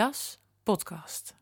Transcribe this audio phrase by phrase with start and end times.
[0.00, 1.36] Das Podcast.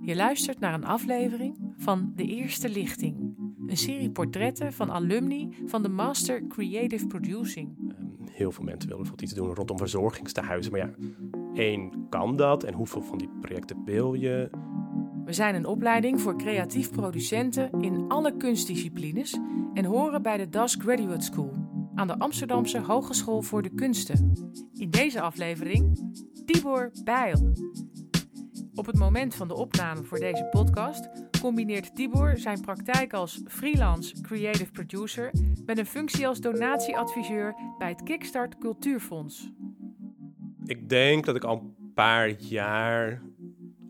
[0.00, 3.36] Je luistert naar een aflevering van De Eerste Lichting,
[3.66, 7.76] een serie portretten van alumni van de Master Creative Producing.
[7.78, 10.72] Ehm, heel veel mensen willen bijvoorbeeld iets doen rondom verzorgingstehuizen.
[10.72, 10.90] Maar ja,
[11.54, 12.64] één, kan dat?
[12.64, 14.50] En hoeveel van die projecten wil je?
[15.24, 19.38] We zijn een opleiding voor creatief producenten in alle kunstdisciplines
[19.74, 21.59] en horen bij de Das Graduate School
[22.00, 24.32] aan de Amsterdamse Hogeschool voor de Kunsten.
[24.74, 26.12] In deze aflevering
[26.46, 27.52] Tibor Bijl.
[28.74, 31.08] Op het moment van de opname voor deze podcast
[31.40, 35.30] combineert Tibor zijn praktijk als freelance creative producer
[35.66, 39.52] met een functie als donatieadviseur bij het Kickstart Cultuurfonds.
[40.64, 43.22] Ik denk dat ik al een paar jaar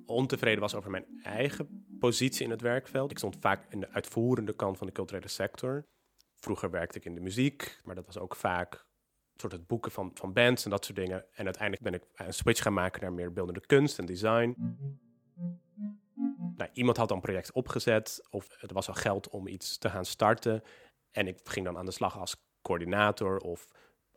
[0.06, 3.10] ontevreden was over mijn eigen positie in het werkveld.
[3.10, 5.84] Ik stond vaak in de uitvoerende kant van de culturele sector.
[6.40, 8.88] Vroeger werkte ik in de muziek, maar dat was ook vaak
[9.40, 11.24] soort het boeken van, van bands en dat soort dingen.
[11.32, 14.56] En uiteindelijk ben ik een switch gaan maken naar meer beeldende kunst en design.
[16.56, 19.90] Nou, iemand had dan een project opgezet of er was al geld om iets te
[19.90, 20.62] gaan starten.
[21.10, 23.68] En ik ging dan aan de slag als coördinator of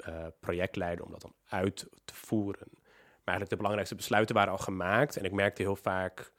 [0.08, 2.68] uh, projectleider om dat dan uit te voeren.
[2.72, 5.18] Maar eigenlijk de belangrijkste besluiten waren al gemaakt.
[5.18, 6.34] En ik merkte heel vaak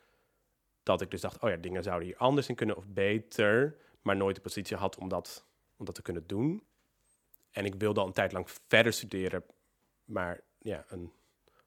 [0.83, 3.77] dat ik dus dacht, oh ja, dingen zouden hier anders in kunnen of beter.
[4.03, 6.67] Maar nooit de positie had om dat, om dat te kunnen doen.
[7.51, 9.45] En ik wilde al een tijd lang verder studeren,
[10.05, 11.13] maar ja, een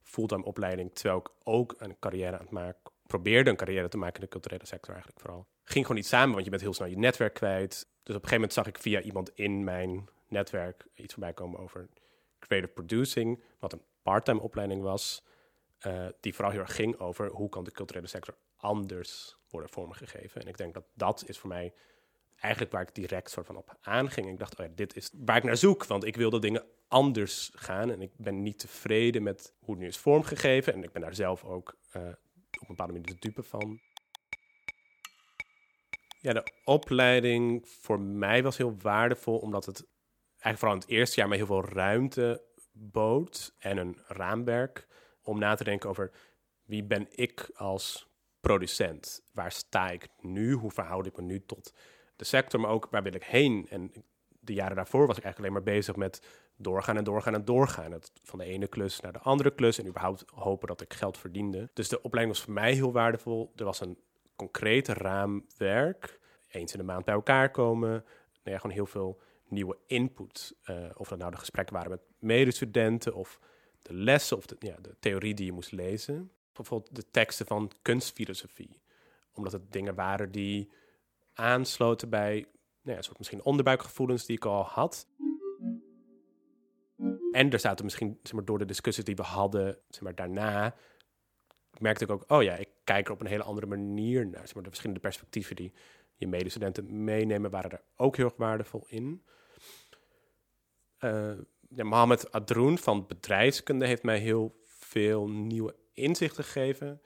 [0.02, 4.16] fulltime opleiding, terwijl ik ook een carrière aan het maken, probeerde een carrière te maken
[4.16, 5.48] in de culturele sector eigenlijk vooral.
[5.64, 7.70] Ging gewoon niet samen, want je bent heel snel je netwerk kwijt.
[7.70, 11.60] Dus op een gegeven moment zag ik via iemand in mijn netwerk iets voorbij komen
[11.60, 11.90] over
[12.40, 15.24] creative producing, wat een parttime opleiding was,
[15.88, 20.42] uh, die vooral heel erg ging over hoe kan de culturele sector anders worden vormgegeven.
[20.42, 21.74] En ik denk dat dat is voor mij
[22.40, 24.28] eigenlijk waar ik direct soort van op aanging.
[24.28, 27.52] Ik dacht, oh dit is waar ik naar zoek, want ik wil dat dingen anders
[27.54, 27.92] gaan.
[27.92, 30.74] En ik ben niet tevreden met hoe het nu is vormgegeven.
[30.74, 33.80] En ik ben daar zelf ook uh, op een bepaalde manier de dupe van.
[36.20, 39.88] Ja, de opleiding voor mij was heel waardevol, omdat het
[40.30, 44.88] eigenlijk vooral in het eerste jaar mij heel veel ruimte bood en een raamwerk
[45.22, 46.12] om na te denken over
[46.64, 48.08] wie ben ik als
[48.40, 49.28] producent?
[49.32, 50.54] Waar sta ik nu?
[50.54, 51.74] Hoe verhoud ik me nu tot
[52.18, 53.68] de sector, maar ook waar wil ik heen?
[53.70, 53.92] En
[54.40, 56.22] de jaren daarvoor was ik eigenlijk alleen maar bezig met
[56.56, 57.92] doorgaan en doorgaan en doorgaan.
[57.92, 61.18] Het, van de ene klus naar de andere klus en überhaupt hopen dat ik geld
[61.18, 61.70] verdiende.
[61.74, 63.52] Dus de opleiding was voor mij heel waardevol.
[63.56, 63.98] Er was een
[64.36, 66.20] concreet raamwerk.
[66.48, 67.90] Eens in de maand bij elkaar komen.
[67.90, 68.02] Nou
[68.44, 70.56] ja, gewoon heel veel nieuwe input.
[70.70, 73.40] Uh, of dat nou de gesprekken waren met medestudenten of
[73.82, 76.32] de lessen of de, ja, de theorie die je moest lezen.
[76.54, 78.82] Bijvoorbeeld de teksten van kunstfilosofie.
[79.34, 80.70] Omdat het dingen waren die
[81.38, 82.48] aansloten bij
[82.82, 85.08] nou ja, een misschien onderbuikgevoelens die ik al had.
[87.32, 90.76] En er zaten misschien, zeg maar, door de discussies die we hadden, zeg maar, daarna,
[91.78, 94.46] merkte ik ook, oh ja, ik kijk er op een hele andere manier naar.
[94.46, 95.74] Zeg maar, de verschillende perspectieven die
[96.16, 99.24] je medestudenten meenemen, waren er ook heel waardevol in.
[101.00, 101.34] Uh,
[101.70, 107.02] ja, Mohamed Adroen van bedrijfskunde heeft mij heel veel nieuwe inzichten gegeven.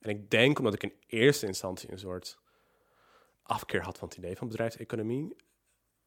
[0.00, 2.38] En ik denk omdat ik in eerste instantie een soort
[3.48, 5.36] afkeer had van het idee van bedrijfseconomie.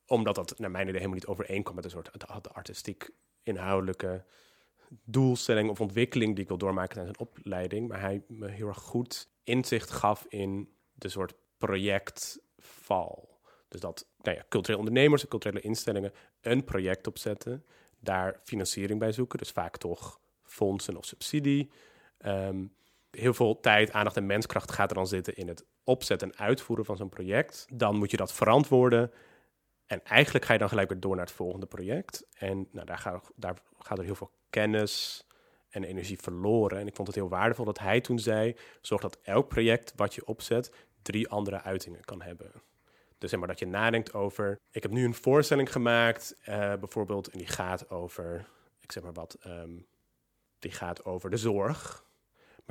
[0.05, 2.11] Omdat dat naar mijn idee helemaal niet overeenkwam met een soort
[2.43, 3.09] de artistiek
[3.43, 4.25] inhoudelijke
[5.03, 7.87] doelstelling of ontwikkeling die ik wil doormaken tijdens een opleiding.
[7.87, 13.39] Maar hij me heel erg goed inzicht gaf in de soort projectval.
[13.67, 17.65] Dus dat nou ja, culturele ondernemers en culturele instellingen een project opzetten,
[17.99, 21.71] daar financiering bij zoeken, dus vaak toch fondsen of subsidie.
[22.17, 22.65] Ehm,
[23.11, 26.85] heel veel tijd, aandacht en menskracht gaat er dan zitten in het opzetten en uitvoeren
[26.85, 27.67] van zo'n project.
[27.73, 29.11] Dan moet je dat verantwoorden.
[29.85, 32.27] En eigenlijk ga je dan gelijk weer door naar het volgende project.
[32.37, 35.25] En nou, daar, gaat, daar gaat er heel veel kennis
[35.69, 36.79] en energie verloren.
[36.79, 40.15] En ik vond het heel waardevol dat hij toen zei: zorg dat elk project wat
[40.15, 42.51] je opzet drie andere uitingen kan hebben.
[43.17, 44.59] Dus zeg maar dat je nadenkt over.
[44.71, 48.45] Ik heb nu een voorstelling gemaakt, uh, bijvoorbeeld, en die gaat over,
[48.79, 49.87] ik zeg maar wat, um,
[50.59, 52.05] die gaat over de zorg.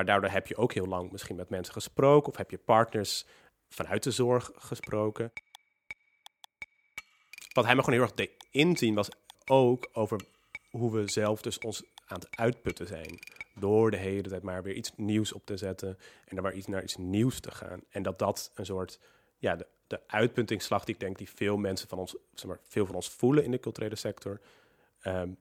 [0.00, 3.26] Maar daardoor heb je ook heel lang misschien met mensen gesproken of heb je partners
[3.68, 5.32] vanuit de zorg gesproken.
[7.52, 9.08] Wat hij me gewoon heel erg deed inzien was
[9.44, 10.20] ook over
[10.70, 13.18] hoe we zelf dus ons aan het uitputten zijn.
[13.54, 16.66] Door de hele tijd maar weer iets nieuws op te zetten en dan maar iets
[16.66, 17.80] naar iets nieuws te gaan.
[17.90, 19.00] En dat dat een soort,
[19.38, 22.86] ja, de, de uitpuntingsslag die ik denk die veel mensen van ons, zeg maar, veel
[22.86, 24.40] van ons voelen in de culturele sector.
[25.04, 25.38] Um,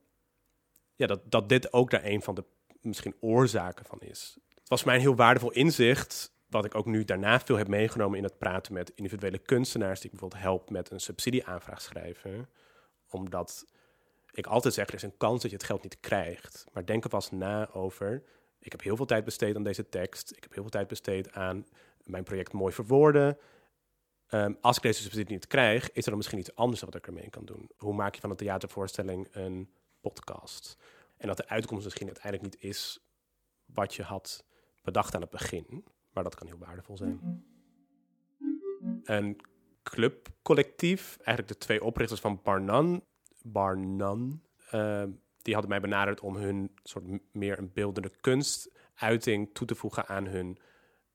[0.95, 2.43] ja, dat, dat dit ook daar een van de
[2.81, 4.37] misschien oorzaken van is.
[4.69, 8.23] Was mij een heel waardevol inzicht, wat ik ook nu daarna veel heb meegenomen in
[8.23, 12.49] het praten met individuele kunstenaars, die ik bijvoorbeeld help met een subsidieaanvraag schrijven.
[13.09, 13.65] Omdat
[14.31, 16.65] ik altijd zeg, er is een kans dat je het geld niet krijgt.
[16.73, 18.23] Maar denk er pas na over
[18.59, 20.31] ik heb heel veel tijd besteed aan deze tekst.
[20.31, 21.65] Ik heb heel veel tijd besteed aan
[22.03, 23.37] mijn project mooi verwoorden.
[24.27, 27.07] Ehm, als ik deze subsidie niet krijg, is er dan misschien iets anders wat ik
[27.07, 27.69] ermee kan doen.
[27.77, 29.69] Hoe maak je van een theatervoorstelling een
[30.01, 30.77] podcast?
[31.17, 32.99] En dat de uitkomst misschien uiteindelijk niet is
[33.65, 34.43] wat je had
[34.81, 35.85] bedacht aan het begin.
[36.13, 37.43] Maar dat kan heel waardevol zijn.
[39.03, 39.41] Een
[39.83, 43.03] clubcollectief, eigenlijk de twee oprichters van Barnan,
[43.43, 44.41] Barnan
[44.73, 45.03] uh,
[45.41, 50.25] die hadden mij benaderd om hun soort meer een beeldende kunstuiting toe te voegen aan
[50.25, 50.57] hun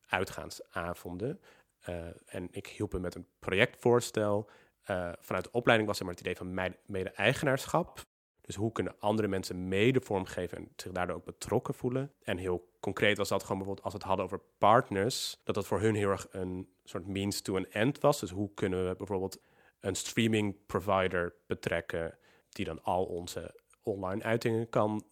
[0.07, 1.41] uitgaansavonden.
[1.89, 4.51] Uh, en ik hielp hem met een projectvoorstel.
[4.91, 8.01] Uh, vanuit de opleiding was er maar het idee van mede-eigenaarschap.
[8.47, 12.13] Dus hoe kunnen andere mensen mede vormgeven en zich daardoor ook betrokken voelen?
[12.23, 15.67] En heel concreet was dat gewoon bijvoorbeeld als we het hadden over partners, dat dat
[15.67, 18.21] voor hun heel erg een soort means to an end was.
[18.21, 19.41] Dus hoe kunnen we bijvoorbeeld
[19.81, 22.19] een streaming provider betrekken
[22.49, 25.05] die dan al onze online uitingen kan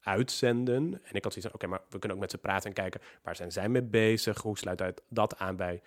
[0.00, 1.00] uitzenden.
[1.04, 3.00] En ik had zoiets van, oké, maar we kunnen ook met ze praten en kijken
[3.22, 4.42] waar zijn zij mee bezig?
[4.42, 5.82] Hoe sluit dat aan bij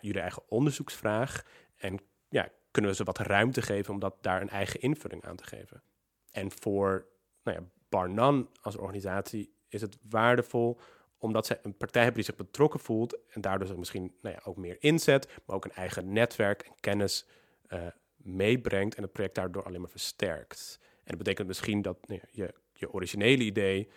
[0.00, 1.44] jullie eigen onderzoeksvraag?
[1.76, 1.98] En
[2.28, 5.44] ja, kunnen we ze wat ruimte geven om dat daar een eigen invulling aan te
[5.44, 5.82] geven?
[6.36, 7.06] En voor
[7.42, 10.78] nou ja, Barnan als organisatie is het waardevol
[11.18, 14.40] omdat zij een partij hebben die zich betrokken voelt en daardoor zich misschien nou ja,
[14.44, 17.26] ook meer inzet, maar ook een eigen netwerk en kennis
[17.68, 17.86] uh,
[18.16, 20.78] meebrengt en het project daardoor alleen maar versterkt.
[20.80, 23.88] En dat betekent misschien dat nou je, je originele idee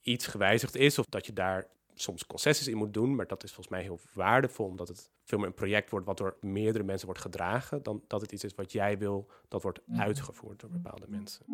[0.00, 3.52] iets gewijzigd is of dat je daar soms concessies in moet doen, maar dat is
[3.52, 7.06] volgens mij heel waardevol omdat het veel meer een project wordt wat door meerdere mensen
[7.06, 10.00] wordt gedragen dan dat het iets is wat jij wil dat wordt mhm.
[10.00, 11.46] uitgevoerd door bepaalde mensen.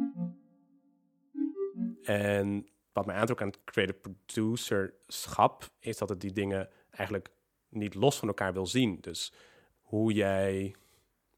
[2.02, 7.30] En wat mij aantrok aan het creative producerschap is dat het die dingen eigenlijk
[7.68, 8.98] niet los van elkaar wil zien.
[9.00, 9.32] Dus
[9.80, 10.74] hoe jij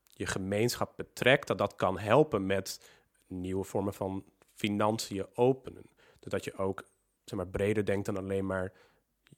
[0.07, 2.91] je gemeenschap betrekt, dat dat kan helpen met
[3.27, 4.25] nieuwe vormen van
[4.55, 5.91] financiën openen.
[6.21, 6.85] Doordat je ook
[7.25, 8.73] zeg maar, breder denkt dan alleen maar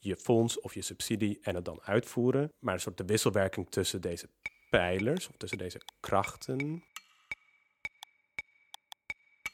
[0.01, 2.53] je fonds of je subsidie en het dan uitvoeren.
[2.59, 4.29] Maar een soort de wisselwerking tussen deze
[4.71, 6.85] pijlers of tussen deze krachten.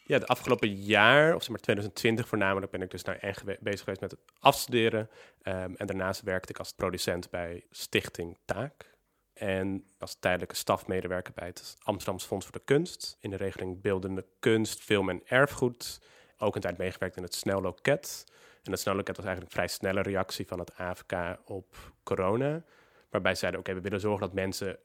[0.06, 3.80] Ja, de afgelopen jaar, of zeg maar 2020 voornamelijk, ben ik dus naar Eng bezig
[3.80, 5.10] geweest met het afstuderen.
[5.42, 8.94] Um, en daarnaast werkte ik als producent bij Stichting Taak.
[9.32, 13.16] En als tijdelijke stafmedewerker bij het Amsterdamse Fonds voor de Kunst.
[13.20, 16.00] In de regeling Beeldende Kunst, Film en Erfgoed.
[16.38, 18.24] Ook een tijd meegewerkt in het Snelloket.
[18.66, 21.12] En het Snelloket was eigenlijk een vrij snelle reactie van het AFK
[21.44, 22.64] op corona.
[23.10, 24.78] Waarbij ze zeiden, oké, we willen zorgen dat mensen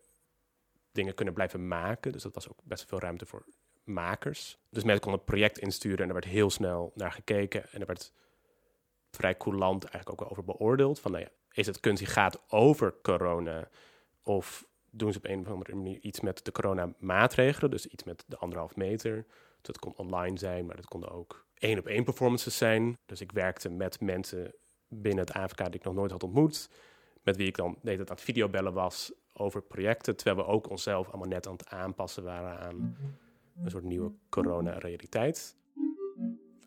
[0.92, 2.12] dingen kunnen blijven maken.
[2.12, 3.46] Dus dat was ook best veel ruimte voor
[3.84, 4.58] makers.
[4.70, 7.72] Dus mensen konden het project insturen en er werd heel snel naar gekeken.
[7.72, 8.14] En er werd
[9.12, 11.00] vrij coulant eigenlijk ook over beoordeeld.
[11.00, 13.70] Van, nou ja, is het kunst die gaat over corona...
[14.24, 18.24] Of doen ze op een of andere manier iets met de coronamaatregelen, dus iets met
[18.28, 19.26] de anderhalf meter.
[19.62, 22.98] Dat kon online zijn, maar dat konden ook één op één performances zijn.
[23.06, 24.54] Dus ik werkte met mensen
[24.88, 26.70] binnen het AFK die ik nog nooit had ontmoet,
[27.24, 30.70] met wie ik dan deed het aan het videobellen was over projecten, terwijl we ook
[30.70, 32.98] onszelf allemaal net aan het aanpassen waren aan
[33.64, 35.56] een soort nieuwe corona-realiteit.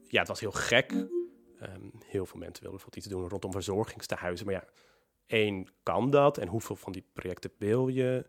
[0.09, 0.93] Ja, het was heel gek.
[0.93, 4.65] Um, heel veel mensen wilden bijvoorbeeld iets doen rondom verzorgingstehuizen, maar ja,
[5.27, 8.27] Eén, kan dat en hoeveel van die projecten wil je?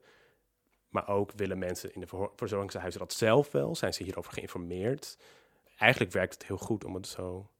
[0.90, 3.76] Maar ook willen mensen in de verzorgingshuizen dat zelf wel?
[3.76, 5.18] Zijn ze hierover geïnformeerd?
[5.78, 7.52] Eigenlijk werkt het heel goed om het zo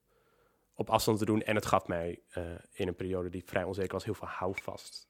[0.74, 1.42] op afstand te doen.
[1.42, 5.08] En het gaf mij uh, in een periode die vrij onzeker was heel veel houvast.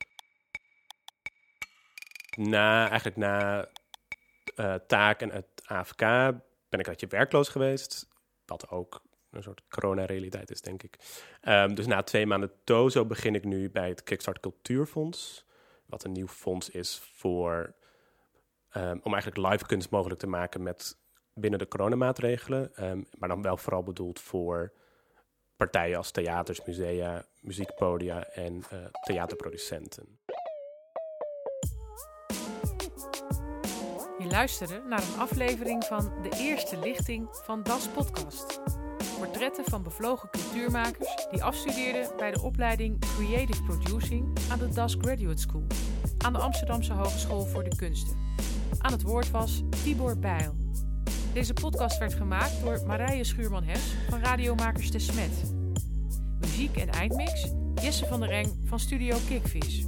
[2.35, 3.69] Na, eigenlijk na
[4.55, 5.99] uh, taak en het AFK
[6.69, 8.07] ben ik je werkloos geweest.
[8.45, 10.97] Wat ook een soort corona-realiteit is, denk ik.
[11.41, 15.45] Um, dus na twee maanden Tozo begin ik nu bij het Kickstart Cultuurfonds.
[15.85, 17.75] Wat een nieuw fonds is voor,
[18.77, 20.97] um, om eigenlijk live kunst mogelijk te maken met
[21.35, 22.71] binnen de coronamaatregelen.
[22.83, 24.71] Um, maar dan wel vooral bedoeld voor
[25.57, 30.19] partijen als theaters, musea, muziekpodia en uh, theaterproducenten.
[34.17, 38.61] Je luisterde naar een aflevering van de eerste lichting van Das Podcast.
[39.17, 45.41] Portretten van bevlogen cultuurmakers die afstudeerden bij de opleiding Creative Producing aan de Das Graduate
[45.41, 45.67] School
[46.17, 48.17] aan de Amsterdamse Hogeschool voor de Kunsten.
[48.77, 50.64] Aan het woord was Tibor Bijl.
[51.35, 55.53] Deze podcast werd gemaakt door Marije Schuurman-Hes van Radiomakers de Smet.
[56.39, 57.51] Muziek en eindmix
[57.81, 59.85] Jesse van der Eng van Studio Kickvis.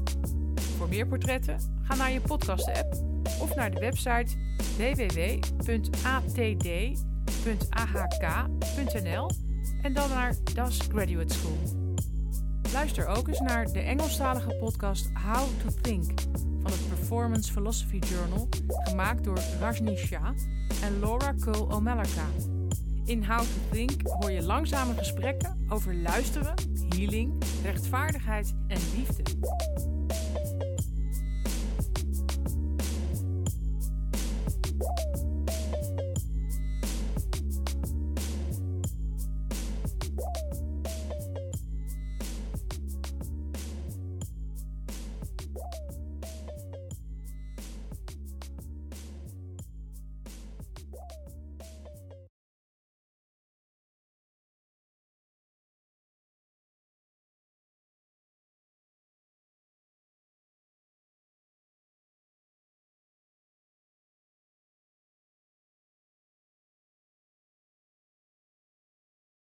[0.77, 2.93] Voor meer portretten ga naar je podcast-app
[3.41, 4.35] of naar de website
[4.77, 6.35] www.atd
[7.43, 9.29] www.ahk.nl
[9.81, 11.57] en dan naar Das Graduate School.
[12.73, 16.11] Luister ook eens naar de Engelstalige podcast How to Think
[17.07, 18.47] Performance Philosophy Journal,
[18.83, 20.33] gemaakt door Rajni Shah
[20.83, 22.25] en Laura Cole Omelaka.
[23.05, 26.53] In How to Think hoor je langzame gesprekken over luisteren,
[26.89, 29.37] healing, rechtvaardigheid en liefde.